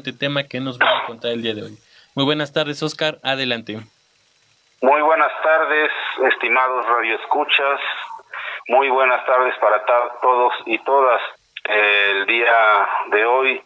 tema 0.00 0.44
que 0.44 0.58
nos 0.58 0.78
va 0.78 1.00
a 1.00 1.04
contar 1.04 1.32
el 1.32 1.42
día 1.42 1.52
de 1.52 1.64
hoy. 1.64 1.78
Muy 2.14 2.24
buenas 2.24 2.50
tardes, 2.50 2.82
Oscar. 2.82 3.18
Adelante. 3.22 3.78
Muy 4.80 5.02
buenas 5.02 5.30
tardes, 5.42 5.90
estimados 6.32 6.86
radioescuchas. 6.86 7.78
Muy 8.68 8.88
buenas 8.88 9.22
tardes 9.26 9.54
para 9.60 9.84
todos 10.22 10.54
y 10.64 10.78
todas. 10.78 11.20
El 11.64 12.24
día 12.24 12.88
de 13.10 13.26
hoy 13.26 13.62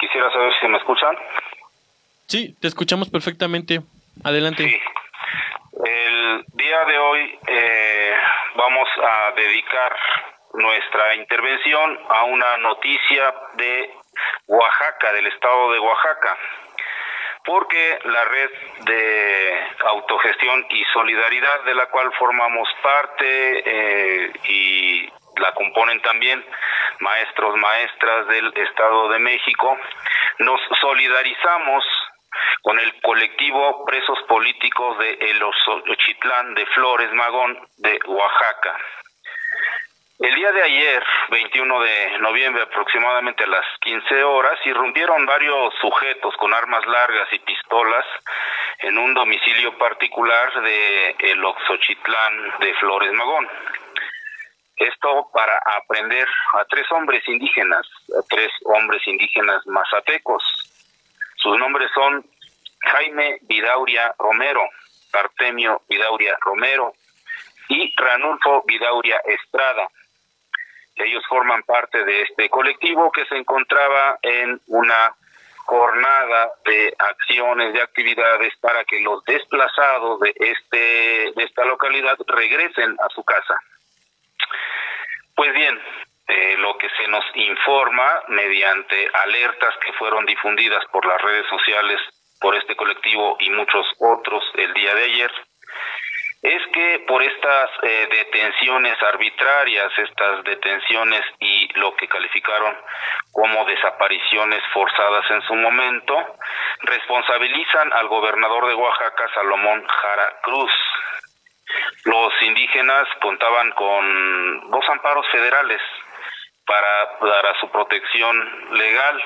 quisiera 0.00 0.28
saber 0.32 0.52
si 0.60 0.66
me 0.66 0.78
escuchan. 0.78 1.16
Sí, 2.26 2.56
te 2.60 2.66
escuchamos 2.66 3.08
perfectamente. 3.10 3.82
Adelante. 4.24 4.64
Sí. 4.64 4.80
El 5.84 6.44
día 6.54 6.84
de 6.86 6.98
hoy 6.98 7.38
eh, 7.46 8.14
vamos 8.56 8.88
a 9.00 9.32
dedicar 9.36 9.96
nuestra 10.54 11.14
intervención 11.14 12.00
a 12.08 12.24
una 12.24 12.56
noticia 12.58 13.32
de 13.54 14.03
Oaxaca, 14.46 15.12
del 15.12 15.26
estado 15.26 15.72
de 15.72 15.78
Oaxaca, 15.78 16.36
porque 17.44 17.98
la 18.04 18.24
red 18.24 18.50
de 18.86 19.66
autogestión 19.86 20.66
y 20.70 20.84
solidaridad 20.92 21.64
de 21.64 21.74
la 21.74 21.86
cual 21.86 22.12
formamos 22.18 22.68
parte 22.82 23.62
eh, 23.66 24.32
y 24.48 25.08
la 25.40 25.52
componen 25.52 26.00
también 26.02 26.44
maestros, 27.00 27.56
maestras 27.56 28.28
del 28.28 28.52
Estado 28.56 29.08
de 29.10 29.18
México, 29.18 29.78
nos 30.38 30.60
solidarizamos 30.80 31.84
con 32.62 32.78
el 32.78 33.00
colectivo 33.02 33.84
Presos 33.84 34.18
Políticos 34.28 34.98
de 34.98 35.12
El 35.20 35.42
Ochitlán 35.42 36.54
de 36.54 36.66
Flores 36.66 37.12
Magón 37.12 37.58
de 37.78 37.98
Oaxaca. 38.06 38.76
El 40.20 40.32
día 40.32 40.52
de 40.52 40.62
ayer, 40.62 41.02
21 41.30 41.80
de 41.80 42.18
noviembre, 42.20 42.62
aproximadamente 42.62 43.42
a 43.42 43.48
las 43.48 43.64
15 43.80 44.22
horas, 44.22 44.56
irrumpieron 44.64 45.26
varios 45.26 45.74
sujetos 45.80 46.36
con 46.36 46.54
armas 46.54 46.86
largas 46.86 47.26
y 47.32 47.40
pistolas 47.40 48.04
en 48.78 48.96
un 48.96 49.12
domicilio 49.12 49.76
particular 49.76 50.62
de 50.62 51.16
el 51.18 51.44
Oxochitlán 51.44 52.58
de 52.60 52.74
Flores 52.74 53.12
Magón. 53.12 53.48
Esto 54.76 55.30
para 55.32 55.58
aprender 55.78 56.28
a 56.60 56.64
tres 56.66 56.90
hombres 56.92 57.26
indígenas, 57.26 57.84
a 58.16 58.22
tres 58.28 58.52
hombres 58.66 59.04
indígenas 59.08 59.66
mazatecos. 59.66 60.44
Sus 61.38 61.58
nombres 61.58 61.90
son 61.92 62.24
Jaime 62.82 63.38
Vidauria 63.42 64.14
Romero, 64.16 64.62
Artemio 65.12 65.82
Vidauria 65.88 66.36
Romero 66.40 66.94
y 67.68 67.92
Ranulfo 67.96 68.62
Vidauria 68.64 69.20
Estrada. 69.26 69.88
Ellos 70.96 71.24
forman 71.28 71.62
parte 71.62 72.04
de 72.04 72.22
este 72.22 72.48
colectivo 72.48 73.10
que 73.10 73.24
se 73.26 73.36
encontraba 73.36 74.18
en 74.22 74.60
una 74.66 75.14
jornada 75.64 76.52
de 76.66 76.94
acciones, 76.98 77.72
de 77.72 77.82
actividades 77.82 78.54
para 78.60 78.84
que 78.84 79.00
los 79.00 79.24
desplazados 79.24 80.20
de 80.20 80.34
este 80.36 81.32
de 81.34 81.44
esta 81.44 81.64
localidad 81.64 82.16
regresen 82.26 82.96
a 83.00 83.08
su 83.08 83.24
casa. 83.24 83.54
Pues 85.34 85.52
bien, 85.54 85.80
eh, 86.28 86.56
lo 86.58 86.76
que 86.78 86.88
se 86.90 87.08
nos 87.08 87.24
informa 87.34 88.22
mediante 88.28 89.10
alertas 89.12 89.74
que 89.84 89.92
fueron 89.94 90.24
difundidas 90.26 90.84
por 90.92 91.04
las 91.06 91.20
redes 91.20 91.46
sociales 91.48 92.00
por 92.40 92.54
este 92.54 92.76
colectivo 92.76 93.36
y 93.40 93.50
muchos 93.50 93.86
otros 93.98 94.44
el 94.54 94.72
día 94.74 94.94
de 94.94 95.04
ayer, 95.04 95.32
es 96.44 96.62
que 96.74 97.02
por 97.08 97.22
estas 97.22 97.70
eh, 97.84 98.06
detenciones 98.10 99.02
arbitrarias, 99.02 99.90
estas 99.96 100.44
detenciones 100.44 101.22
y 101.40 101.72
lo 101.78 101.96
que 101.96 102.06
calificaron 102.06 102.76
como 103.32 103.64
desapariciones 103.64 104.62
forzadas 104.74 105.24
en 105.30 105.40
su 105.40 105.54
momento, 105.54 106.36
responsabilizan 106.82 107.90
al 107.94 108.08
gobernador 108.08 108.66
de 108.66 108.74
Oaxaca, 108.74 109.26
Salomón 109.34 109.86
Jara 109.88 110.36
Cruz. 110.42 110.70
Los 112.04 112.30
indígenas 112.42 113.08
contaban 113.22 113.70
con 113.70 114.70
dos 114.70 114.84
amparos 114.90 115.26
federales 115.32 115.80
para 116.66 117.08
dar 117.22 117.46
a 117.46 117.58
su 117.58 117.70
protección 117.70 118.76
legal. 118.76 119.22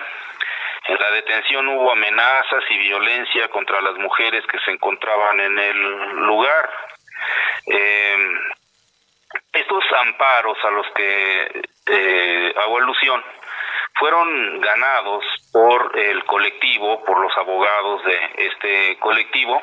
En 0.86 1.00
la 1.00 1.10
detención 1.10 1.66
hubo 1.66 1.90
amenazas 1.90 2.62
y 2.70 2.78
violencia 2.78 3.48
contra 3.48 3.80
las 3.80 3.96
mujeres 3.96 4.46
que 4.46 4.60
se 4.60 4.70
encontraban 4.70 5.40
en 5.40 5.58
el 5.58 5.82
lugar. 6.26 6.70
Eh, 7.66 8.16
estos 9.52 9.84
amparos 10.00 10.56
a 10.64 10.70
los 10.70 10.86
que 10.94 11.62
eh, 11.86 12.54
hago 12.56 12.78
alusión 12.78 13.22
fueron 13.98 14.60
ganados 14.60 15.24
por 15.52 15.98
el 15.98 16.24
colectivo, 16.24 17.04
por 17.04 17.20
los 17.20 17.36
abogados 17.36 18.04
de 18.04 18.30
este 18.36 18.98
colectivo, 18.98 19.60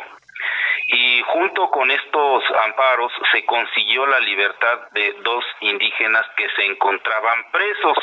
y 0.87 1.21
junto 1.27 1.69
con 1.71 1.89
estos 1.89 2.43
amparos 2.63 3.11
se 3.31 3.45
consiguió 3.45 4.05
la 4.05 4.19
libertad 4.19 4.89
de 4.91 5.13
dos 5.23 5.45
indígenas 5.61 6.25
que 6.35 6.49
se 6.49 6.65
encontraban 6.65 7.49
presos, 7.51 7.97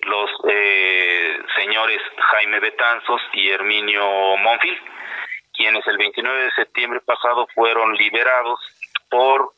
los 0.00 0.30
eh, 0.48 1.38
señores 1.56 2.00
Jaime 2.18 2.60
Betanzos 2.60 3.22
y 3.32 3.48
Herminio 3.50 4.36
Monfil 4.36 4.78
quienes 5.54 5.86
el 5.86 5.96
29 5.96 6.44
de 6.44 6.50
septiembre 6.52 7.00
pasado 7.00 7.46
fueron 7.54 7.94
liberados 7.94 8.60
por 9.08 9.52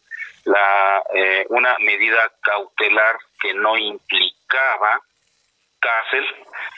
la 0.45 1.03
eh, 1.15 1.47
una 1.49 1.77
medida 1.81 2.31
cautelar 2.41 3.17
que 3.41 3.55
no 3.55 3.77
implicaba 3.77 5.01
cárcel, 5.81 6.25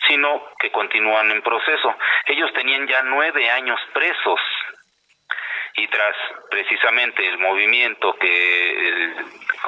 sino 0.07 0.43
que 0.59 0.71
continúan 0.71 1.31
en 1.31 1.43
proceso. 1.43 1.95
Ellos 2.27 2.53
tenían 2.55 2.87
ya 2.87 3.03
nueve 3.03 3.51
años 3.51 3.79
presos 3.93 4.41
y 5.77 5.87
tras 5.89 6.17
precisamente 6.51 7.27
el 7.27 7.39
movimiento 7.39 8.15
que 8.15 8.29
eh, 8.71 9.15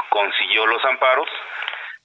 consiguió 0.09 0.67
los 0.67 0.84
amparos, 0.84 1.28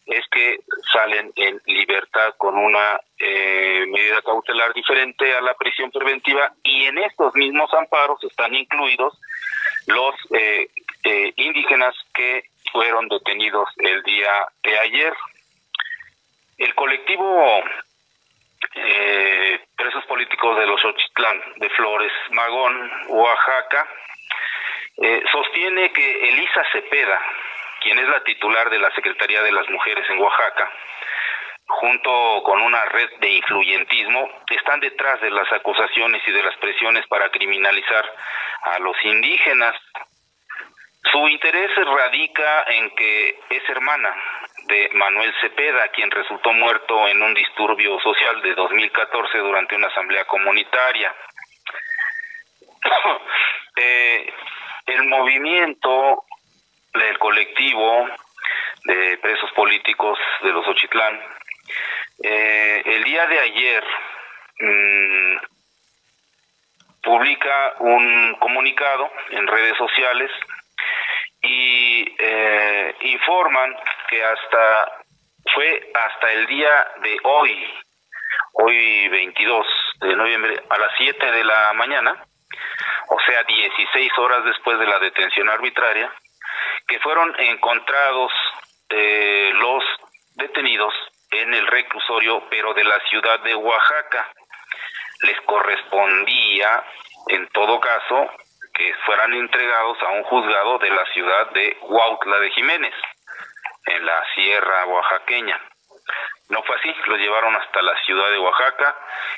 es 0.06 0.24
que 0.30 0.60
salen 0.94 1.32
en 1.36 1.60
libertad 1.66 2.36
con 2.38 2.56
una 2.58 3.00
eh, 3.18 3.86
medida 3.88 4.22
cautelar 4.22 4.74
diferente 4.74 5.36
a 5.36 5.42
la 5.42 5.56
prisión 5.56 5.92
preventiva 5.92 6.52
y 6.64 6.86
en 6.86 6.98
estos 7.00 7.34
mismos 7.36 7.74
amparos 7.74 8.24
están 8.24 8.54
incluidos 8.54 9.20
los 9.88 10.16
eh, 10.32 10.70
eh, 11.04 11.34
indígenas 11.38 11.96
que 12.14 12.46
fueron 12.72 13.08
detenidos 13.08 13.70
el 13.78 14.04
día 14.04 14.48
de 14.64 14.80
ayer. 14.80 15.14
El 16.58 16.74
colectivo 16.76 17.64
presos 19.78 20.06
políticos 20.06 20.58
de 20.58 20.66
los 20.66 20.84
Ochitlán 20.84 21.40
de 21.58 21.70
Flores 21.70 22.12
Magón, 22.32 22.92
Oaxaca, 23.08 23.88
sostiene 25.32 25.94
que 25.94 26.30
Elisa 26.30 26.64
Cepeda, 26.74 27.22
quien 27.86 28.00
es 28.00 28.10
la 28.10 28.24
titular 28.24 28.72
de 28.72 28.80
la 28.80 28.90
Secretaría 28.96 29.44
de 29.44 29.52
las 29.52 29.70
Mujeres 29.70 30.10
en 30.10 30.18
Oaxaca, 30.18 30.72
junto 31.68 32.42
con 32.44 32.60
una 32.60 32.84
red 32.86 33.10
de 33.20 33.30
influyentismo, 33.30 34.28
están 34.50 34.80
detrás 34.80 35.22
de 35.22 35.30
las 35.30 35.52
acusaciones 35.54 36.24
y 36.28 36.32
de 36.32 36.42
las 36.42 36.58
presiones 36.58 37.06
para 37.06 37.30
criminalizar 37.30 38.12
a 38.64 38.80
los 38.80 38.96
indígenas. 39.06 39.76
Su 41.12 41.28
interés 41.28 41.70
radica 41.76 42.64
en 42.70 42.90
que 42.96 43.40
es 43.52 43.70
hermana 43.70 44.16
de 44.66 44.90
Manuel 44.94 45.32
Cepeda, 45.40 45.88
quien 45.90 46.10
resultó 46.10 46.54
muerto 46.54 47.08
en 47.08 47.22
un 47.22 47.36
disturbio 47.36 48.00
social 48.00 48.42
de 48.42 48.56
2014 48.56 49.38
durante 49.38 49.76
una 49.76 49.88
asamblea 49.90 50.26
comunitaria. 50.26 51.14
Eh, 53.78 54.34
el 54.86 55.04
movimiento 55.10 56.24
de 58.84 59.18
presos 59.18 59.52
políticos 59.54 60.20
de 60.44 60.52
los 60.52 60.68
Ochitlán. 60.68 61.20
Eh, 62.24 62.84
el 62.86 63.04
día 63.04 63.26
de 63.26 63.40
ayer 63.40 63.84
mm, 64.60 65.38
publica 67.02 67.74
un 67.80 68.36
comunicado 68.40 69.10
en 69.32 69.48
redes 69.48 69.78
sociales 69.78 70.32
y 71.42 72.16
eh, 72.18 72.96
informan 73.02 73.76
que 74.10 74.24
hasta 74.24 74.92
fue 75.54 75.92
hasta 75.94 76.32
el 76.34 76.48
día 76.48 76.88
de 77.02 77.18
hoy, 77.24 77.74
hoy 78.54 79.08
22 79.10 79.68
de 80.02 80.16
noviembre 80.16 80.64
a 80.70 80.78
las 80.78 80.92
7 80.98 81.32
de 81.32 81.44
la 81.44 81.74
mañana, 81.74 82.24
o 83.10 83.20
sea 83.26 83.44
16 83.44 84.12
horas 84.18 84.44
después 84.46 84.80
de 84.80 84.88
la 84.88 85.00
detención 85.00 85.50
arbitraria, 85.50 86.12
que 86.88 87.00
fueron 87.00 87.34
encontrados 87.40 88.32
eh, 88.90 89.52
los 89.56 89.84
detenidos 90.36 90.94
en 91.32 91.54
el 91.54 91.68
reclusorio, 91.68 92.44
pero 92.50 92.74
de 92.74 92.84
la 92.84 93.00
ciudad 93.10 93.40
de 93.42 93.56
Oaxaca. 93.56 94.32
Les 95.22 95.40
correspondía, 95.42 96.84
en 97.28 97.48
todo 97.50 97.80
caso, 97.80 98.30
que 98.74 98.94
fueran 99.06 99.34
entregados 99.34 99.98
a 100.04 100.10
un 100.10 100.24
juzgado 100.24 100.78
de 100.80 100.90
la 100.90 101.06
ciudad 101.14 101.50
de 101.52 101.78
Huautla 101.82 102.40
de 102.40 102.52
Jiménez, 102.52 102.94
en 103.86 104.06
la 104.06 104.24
sierra 104.36 104.86
oaxaqueña. 104.86 105.60
no 106.50 106.62
fue 106.64 106.76
así, 106.76 106.94
los 107.08 107.18
llevaron 107.18 107.56
hasta 107.56 107.82
la 107.82 107.96
ciudad 108.04 108.30
de 108.30 108.38
Oaxaca 108.38 108.96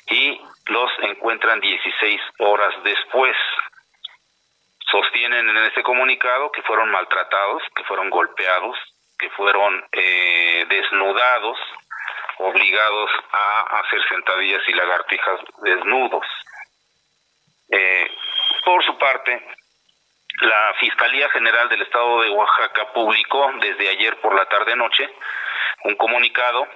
y 0.09 0.41
los 0.67 0.91
encuentran 1.03 1.59
16 1.59 2.21
horas 2.39 2.73
después. 2.83 3.35
Sostienen 4.91 5.49
en 5.49 5.57
ese 5.57 5.83
comunicado 5.83 6.51
que 6.51 6.61
fueron 6.63 6.89
maltratados, 6.91 7.61
que 7.75 7.83
fueron 7.83 8.09
golpeados, 8.09 8.77
que 9.19 9.29
fueron 9.31 9.85
eh, 9.91 10.65
desnudados, 10.69 11.57
obligados 12.39 13.09
a 13.31 13.79
hacer 13.79 13.99
sentadillas 14.07 14.61
y 14.67 14.73
lagartijas 14.73 15.39
desnudos. 15.63 16.25
Eh, 17.69 18.09
por 18.63 18.83
su 18.85 18.97
parte, 18.97 19.41
la 20.41 20.73
Fiscalía 20.79 21.29
General 21.29 21.67
del 21.67 21.81
Estado 21.81 22.21
de 22.21 22.29
Oaxaca 22.29 22.93
publicó 22.93 23.51
desde 23.59 23.89
ayer 23.89 24.19
por 24.21 24.35
la 24.35 24.45
tarde-noche 24.45 25.09
un 25.83 25.95
comunicado 25.95 26.67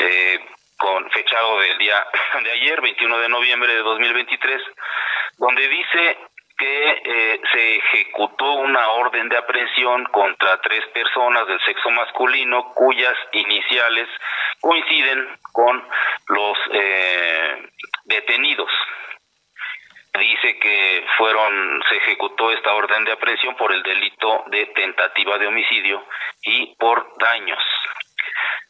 eh, 0.00 0.40
con 0.76 1.10
fechado 1.10 1.60
del 1.60 1.78
día 1.78 2.04
de 2.42 2.50
ayer, 2.50 2.80
21 2.80 3.18
de 3.18 3.28
noviembre 3.28 3.74
de 3.74 3.80
2023, 3.80 4.62
donde 5.38 5.68
dice 5.68 6.18
que 6.60 7.02
eh, 7.04 7.40
se 7.52 7.76
ejecutó 7.76 8.52
una 8.52 8.90
orden 8.90 9.30
de 9.30 9.38
aprehensión 9.38 10.04
contra 10.12 10.60
tres 10.60 10.86
personas 10.88 11.46
del 11.46 11.58
sexo 11.60 11.90
masculino 11.90 12.74
cuyas 12.74 13.14
iniciales 13.32 14.06
coinciden 14.60 15.26
con 15.52 15.82
los 16.28 16.58
eh, 16.72 17.70
detenidos 18.04 18.70
dice 20.18 20.58
que 20.58 21.06
fueron 21.16 21.82
se 21.88 21.96
ejecutó 21.96 22.50
esta 22.52 22.74
orden 22.74 23.04
de 23.04 23.12
aprehensión 23.12 23.56
por 23.56 23.72
el 23.72 23.82
delito 23.82 24.44
de 24.48 24.66
tentativa 24.66 25.38
de 25.38 25.46
homicidio 25.46 26.04
y 26.42 26.74
por 26.76 27.16
daños. 27.18 27.62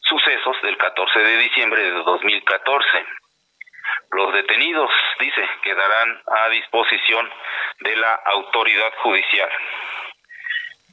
Sucesos 0.01 0.55
del 0.61 0.77
14 0.77 1.19
de 1.19 1.37
diciembre 1.37 1.83
de 1.83 1.91
2014. 1.91 3.05
Los 4.11 4.33
detenidos, 4.33 4.89
dice, 5.19 5.41
quedarán 5.63 6.21
a 6.27 6.49
disposición 6.49 7.29
de 7.79 7.95
la 7.95 8.13
autoridad 8.25 8.91
judicial. 9.03 9.49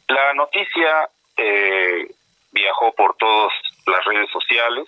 La 0.09 0.35
noticia 0.35 1.09
eh, 1.37 2.07
viajó 2.53 2.93
por 2.95 3.17
todas 3.17 3.53
las 3.87 4.05
redes 4.05 4.31
sociales, 4.31 4.85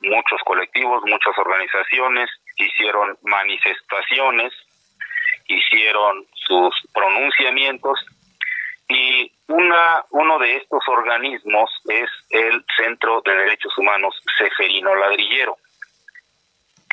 muchos 0.00 0.40
colectivos, 0.44 1.02
muchas 1.06 1.36
organizaciones 1.38 2.30
hicieron 2.56 3.18
manifestaciones 3.22 4.52
hicieron 5.48 6.26
sus 6.34 6.74
pronunciamientos 6.92 7.98
y 8.88 9.30
una, 9.48 10.04
uno 10.10 10.38
de 10.38 10.56
estos 10.56 10.86
organismos 10.88 11.70
es 11.88 12.08
el 12.30 12.64
Centro 12.76 13.22
de 13.24 13.34
Derechos 13.34 13.76
Humanos 13.78 14.14
Seferino 14.38 14.94
Ladrillero, 14.94 15.56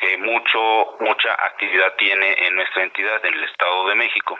que 0.02 0.18
mucho, 0.18 0.96
mucha 0.98 1.32
actividad 1.32 1.94
tiene 1.96 2.46
en 2.46 2.56
nuestra 2.56 2.82
entidad, 2.82 3.24
en 3.24 3.34
el 3.34 3.44
Estado 3.44 3.88
de 3.88 3.94
México. 3.94 4.36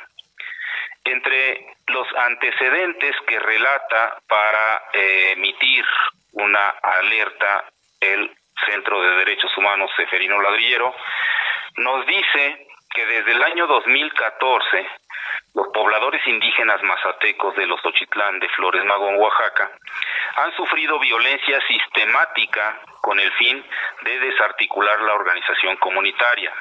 Entre 1.05 1.77
los 1.87 2.07
antecedentes 2.17 3.15
que 3.29 3.39
relata 3.39 4.19
para 4.27 4.83
eh, 4.93 5.35
emitir 5.37 5.85
una 6.33 6.69
alerta 6.69 7.65
el 8.01 8.37
Centro 8.67 9.01
de 9.03 9.17
Derechos 9.19 9.57
Humanos 9.57 9.91
Seferino 9.97 10.41
Ladrillero, 10.43 10.95
nos 11.77 12.07
dice 12.07 12.67
que 12.93 13.07
desde 13.07 13.31
el 13.31 13.43
año 13.45 13.69
2014 13.69 14.87
los 15.55 15.69
pobladores 15.69 16.27
indígenas 16.27 16.83
mazatecos 16.83 17.55
de 17.57 17.67
los 17.67 17.85
Ochitlán 17.85 18.41
de 18.41 18.49
Flores 18.51 18.85
Magón, 18.85 19.17
Oaxaca, 19.17 19.71
han 20.37 20.57
sufrido 20.57 20.99
violencia 20.99 21.61
sistemática 21.69 22.81
con 23.01 23.21
el 23.21 23.31
fin 23.33 23.65
de 24.05 24.19
desarticular 24.19 25.01
la 25.03 25.15
organización 25.15 25.77
comunitaria. 25.77 26.53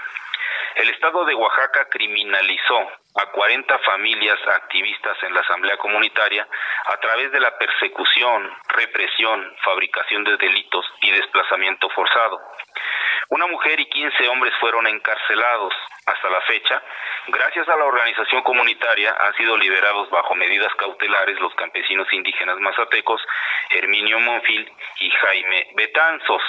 El 0.75 0.89
Estado 0.89 1.25
de 1.25 1.35
Oaxaca 1.35 1.87
criminalizó 1.89 2.91
a 3.15 3.25
40 3.31 3.77
familias 3.79 4.39
activistas 4.47 5.17
en 5.23 5.33
la 5.33 5.41
Asamblea 5.41 5.77
Comunitaria 5.77 6.47
a 6.85 6.97
través 6.97 7.31
de 7.31 7.41
la 7.41 7.57
persecución, 7.57 8.49
represión, 8.69 9.53
fabricación 9.63 10.23
de 10.23 10.37
delitos 10.37 10.85
y 11.01 11.11
desplazamiento 11.11 11.89
forzado. 11.89 12.39
Una 13.29 13.47
mujer 13.47 13.79
y 13.79 13.85
15 13.85 14.27
hombres 14.29 14.53
fueron 14.59 14.87
encarcelados. 14.87 15.73
Hasta 16.05 16.29
la 16.29 16.41
fecha, 16.41 16.81
gracias 17.27 17.67
a 17.69 17.75
la 17.75 17.85
organización 17.85 18.41
comunitaria, 18.41 19.15
han 19.19 19.33
sido 19.35 19.55
liberados 19.57 20.09
bajo 20.09 20.35
medidas 20.35 20.73
cautelares 20.75 21.39
los 21.39 21.53
campesinos 21.55 22.11
indígenas 22.11 22.57
mazatecos 22.59 23.21
Herminio 23.69 24.19
Monfil 24.19 24.71
y 24.99 25.09
Jaime 25.11 25.67
Betanzos. 25.75 26.41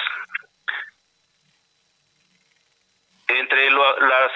Entre 3.39 3.71
las, 3.71 4.31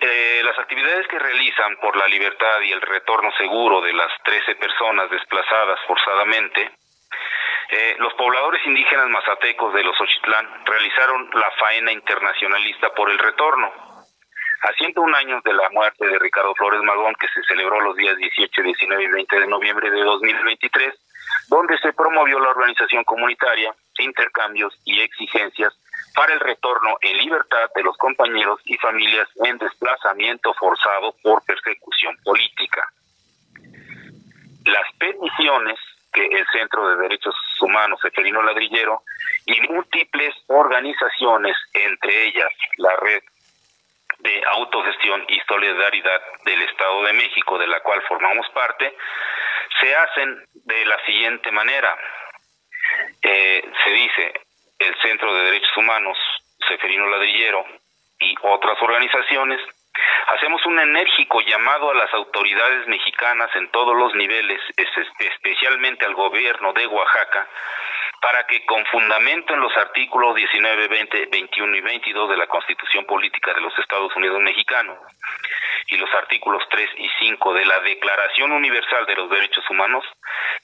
eh, 0.00 0.40
las 0.42 0.58
actividades 0.58 1.06
que 1.06 1.18
realizan 1.18 1.76
por 1.76 1.96
la 1.96 2.08
libertad 2.08 2.60
y 2.62 2.72
el 2.72 2.80
retorno 2.80 3.30
seguro 3.38 3.80
de 3.80 3.92
las 3.92 4.10
13 4.24 4.56
personas 4.56 5.08
desplazadas 5.10 5.78
forzadamente, 5.86 6.72
eh, 7.68 7.94
los 7.98 8.12
pobladores 8.14 8.64
indígenas 8.66 9.08
mazatecos 9.10 9.72
de 9.74 9.84
los 9.84 10.00
Ochitlán 10.00 10.48
realizaron 10.64 11.30
la 11.34 11.50
faena 11.52 11.92
internacionalista 11.92 12.92
por 12.94 13.10
el 13.10 13.18
retorno. 13.18 13.72
A 14.62 14.72
101 14.72 15.16
años 15.16 15.42
de 15.44 15.52
la 15.52 15.68
muerte 15.70 16.08
de 16.08 16.18
Ricardo 16.18 16.54
Flores 16.56 16.82
Magón, 16.82 17.14
que 17.20 17.28
se 17.28 17.42
celebró 17.44 17.80
los 17.80 17.94
días 17.94 18.16
18, 18.16 18.62
19 18.62 19.04
y 19.04 19.06
20 19.06 19.40
de 19.40 19.46
noviembre 19.46 19.90
de 19.90 20.02
2023, 20.02 20.94
donde 21.48 21.78
se 21.78 21.92
promovió 21.92 22.40
la 22.40 22.50
organización 22.50 23.04
comunitaria, 23.04 23.72
intercambios 23.98 24.74
y 24.84 25.00
exigencias 25.00 25.72
para 26.16 26.32
el 26.32 26.40
retorno 26.40 26.96
en 27.02 27.18
libertad 27.18 27.70
de 27.74 27.82
los 27.82 27.96
compañeros 27.98 28.58
y 28.64 28.76
familias 28.78 29.28
en 29.44 29.58
desplazamiento 29.58 30.54
forzado 30.54 31.14
por 31.22 31.44
persecución 31.44 32.16
política. 32.24 32.88
Las 34.64 34.90
peticiones 34.98 35.78
que 36.12 36.24
el 36.24 36.46
Centro 36.50 36.88
de 36.88 37.02
Derechos 37.02 37.34
Humanos 37.60 38.00
Eferino 38.02 38.42
Ladrillero 38.42 39.02
y 39.44 39.60
múltiples 39.68 40.34
organizaciones, 40.46 41.54
entre 41.74 42.24
ellas 42.24 42.50
la 42.78 42.96
Red 42.96 43.22
de 44.20 44.42
Autogestión 44.46 45.22
y 45.28 45.38
Solidaridad 45.46 46.22
del 46.46 46.62
Estado 46.62 47.04
de 47.04 47.12
México, 47.12 47.58
de 47.58 47.66
la 47.66 47.80
cual 47.80 48.00
formamos 48.08 48.48
parte, 48.54 48.96
se 49.80 49.94
hacen 49.94 50.46
de 50.54 50.86
la 50.86 50.98
siguiente 51.04 51.52
manera. 51.52 51.94
Eh, 53.20 53.62
se 53.84 53.90
dice, 53.90 54.45
el 54.78 54.94
Centro 55.02 55.34
de 55.34 55.44
Derechos 55.44 55.76
Humanos 55.76 56.18
Seferino 56.68 57.06
Ladrillero 57.08 57.64
y 58.20 58.34
otras 58.42 58.80
organizaciones 58.82 59.60
Hacemos 60.28 60.64
un 60.66 60.78
enérgico 60.78 61.40
llamado 61.40 61.90
a 61.90 61.94
las 61.94 62.12
autoridades 62.12 62.86
mexicanas 62.86 63.48
en 63.54 63.70
todos 63.70 63.96
los 63.96 64.14
niveles, 64.14 64.60
especialmente 64.76 66.04
al 66.04 66.14
gobierno 66.14 66.72
de 66.72 66.86
Oaxaca, 66.86 67.48
para 68.20 68.44
que 68.46 68.64
con 68.66 68.84
fundamento 68.86 69.54
en 69.54 69.60
los 69.60 69.76
artículos 69.76 70.34
19, 70.34 70.88
20, 70.88 71.26
21 71.26 71.76
y 71.76 71.80
22 71.80 72.30
de 72.30 72.36
la 72.36 72.46
Constitución 72.46 73.04
Política 73.04 73.54
de 73.54 73.60
los 73.60 73.78
Estados 73.78 74.14
Unidos 74.16 74.40
Mexicanos 74.40 74.98
y 75.88 75.96
los 75.96 76.12
artículos 76.14 76.62
3 76.68 76.90
y 76.98 77.08
5 77.20 77.54
de 77.54 77.64
la 77.64 77.80
Declaración 77.80 78.52
Universal 78.52 79.06
de 79.06 79.14
los 79.14 79.30
Derechos 79.30 79.64
Humanos 79.70 80.04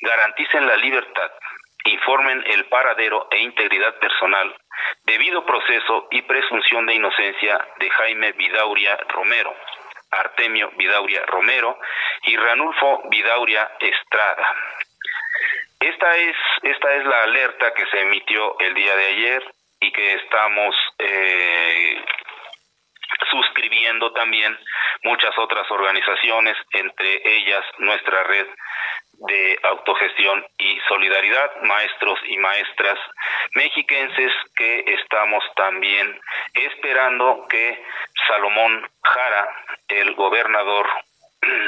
garanticen 0.00 0.66
la 0.66 0.76
libertad, 0.76 1.30
informen 1.84 2.42
el 2.46 2.64
paradero 2.66 3.28
e 3.30 3.38
integridad 3.38 3.98
personal, 3.98 4.54
debido 5.04 5.44
proceso 5.44 6.08
y 6.10 6.22
presunción 6.22 6.86
de 6.86 6.94
inocencia 6.94 7.66
de 7.78 7.90
Jaime 7.90 8.32
Vidauria 8.32 8.96
Romero, 9.08 9.54
Artemio 10.10 10.70
Vidauria 10.76 11.24
Romero 11.26 11.78
y 12.24 12.36
Ranulfo 12.36 13.02
Vidauria 13.08 13.70
Estrada. 13.80 14.54
Esta 15.80 16.16
es, 16.16 16.36
esta 16.62 16.94
es 16.94 17.04
la 17.04 17.22
alerta 17.24 17.74
que 17.74 17.86
se 17.86 18.00
emitió 18.00 18.58
el 18.60 18.74
día 18.74 18.94
de 18.94 19.06
ayer 19.06 19.54
y 19.80 19.90
que 19.90 20.14
estamos 20.14 20.76
eh, 20.98 22.04
suscribiendo 23.30 24.12
también 24.12 24.56
muchas 25.02 25.36
otras 25.38 25.68
organizaciones, 25.70 26.56
entre 26.72 27.20
ellas 27.24 27.64
nuestra 27.78 28.22
red 28.24 28.46
de 29.28 29.58
autogestión 29.62 30.44
y 30.58 30.78
solidaridad, 30.88 31.50
maestros 31.62 32.18
y 32.28 32.36
maestras 32.38 32.98
mexiquenses 33.54 34.32
que 34.56 34.84
estamos 34.86 35.44
también 35.56 36.20
esperando 36.54 37.46
que 37.48 37.82
Salomón 38.28 38.88
Jara, 39.02 39.48
el 39.88 40.14
gobernador 40.14 40.88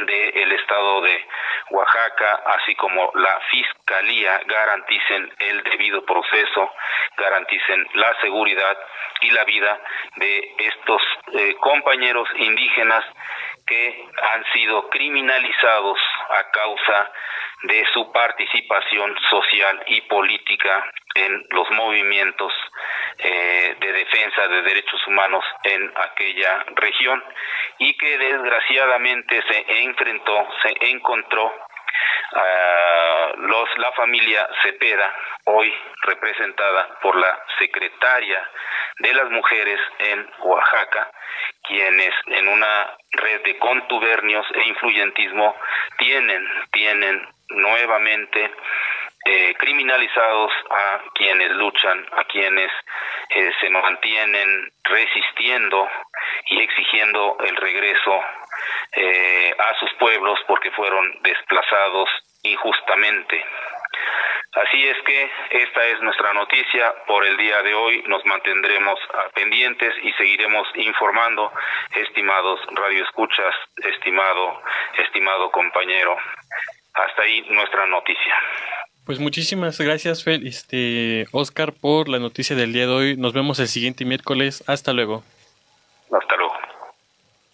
del 0.07 0.53
estado 0.53 1.01
de 1.03 1.27
Oaxaca, 1.71 2.43
así 2.47 2.75
como 2.77 3.11
la 3.15 3.41
Fiscalía, 3.51 4.41
garanticen 4.47 5.33
el 5.39 5.63
debido 5.65 6.05
proceso, 6.05 6.71
garanticen 7.17 7.87
la 7.95 8.15
seguridad 8.21 8.79
y 9.21 9.31
la 9.31 9.45
vida 9.45 9.81
de 10.17 10.55
estos 10.59 11.03
eh, 11.33 11.55
compañeros 11.61 12.29
indígenas 12.37 13.05
que 13.67 14.09
han 14.23 14.45
sido 14.53 14.89
criminalizados 14.91 15.99
a 16.31 16.51
causa 16.51 17.11
de 17.65 17.85
su 17.93 18.13
participación 18.13 19.17
social 19.31 19.83
y 19.87 20.01
política 20.03 20.85
en 21.15 21.47
los 21.51 21.71
movimientos 21.71 22.53
eh, 23.19 23.77
de 23.81 23.93
defensa 23.93 24.49
de 24.49 24.63
derechos 24.63 25.07
humanos 25.07 25.45
en 25.63 25.93
aquella 25.97 26.65
región 26.75 27.25
y 27.79 27.97
que 27.97 28.19
desgraciadamente 28.19 29.43
se 29.49 29.65
enfrentó, 29.83 30.47
se 30.63 30.91
encontró 30.91 31.53
los, 33.37 33.79
la 33.79 33.93
familia 33.93 34.49
Cepeda, 34.63 35.15
hoy 35.45 35.73
representada 36.03 36.99
por 37.01 37.17
la 37.17 37.39
secretaria 37.59 38.51
de 38.99 39.15
las 39.15 39.31
mujeres 39.31 39.81
en 39.99 40.29
Oaxaca, 40.41 41.11
quienes 41.63 42.13
en 42.27 42.49
una 42.49 42.97
red 43.13 43.43
de 43.43 43.59
contubernios 43.59 44.47
e 44.55 44.65
influyentismo 44.65 45.57
tienen, 45.99 46.49
tienen 46.73 47.29
nuevamente 47.51 48.51
eh, 49.27 49.55
criminalizados 49.59 50.53
a 50.71 51.01
quienes 51.15 51.51
luchan, 51.53 52.07
a 52.13 52.25
quienes 52.25 52.71
eh, 53.31 53.53
se 53.61 53.71
mantienen 53.71 54.71
resistiendo 54.85 55.89
y 56.47 56.61
exigiendo 56.61 57.39
el 57.41 57.57
regreso 57.57 58.23
eh, 58.97 59.55
a 59.59 59.79
sus 59.81 59.93
pueblos 59.95 60.39
porque 60.47 60.71
fueron 60.71 61.23
desplazados 61.23 62.09
injustamente. 62.43 63.45
Así 64.55 64.87
es 64.87 64.97
que 65.05 65.31
esta 65.51 65.85
es 65.89 66.01
nuestra 66.01 66.33
noticia 66.33 66.95
por 67.09 67.27
el 67.27 67.37
día 67.37 67.61
de 67.63 67.75
hoy. 67.75 68.05
Nos 68.07 68.25
mantendremos 68.25 68.99
pendientes 69.35 69.93
y 70.03 70.13
seguiremos 70.13 70.69
informando, 70.77 71.53
estimados 71.97 72.61
radioescuchas, 72.73 73.55
estimado, 73.79 74.63
estimado 74.99 75.51
compañero. 75.51 76.17
Hasta 76.95 77.23
ahí 77.23 77.45
nuestra 77.51 77.87
noticia. 77.89 78.35
Pues 79.05 79.19
muchísimas 79.19 79.79
gracias, 79.81 80.23
Fer, 80.23 80.41
este, 80.47 81.27
Oscar, 81.33 81.73
por 81.73 82.09
la 82.09 82.21
noticia 82.21 82.55
del 82.55 82.73
día 82.73 82.87
de 82.87 82.93
hoy. 82.93 83.17
Nos 83.17 83.33
vemos 83.33 83.59
el 83.59 83.67
siguiente 83.67 84.05
miércoles. 84.05 84.63
Hasta 84.69 84.93
luego. 84.93 85.25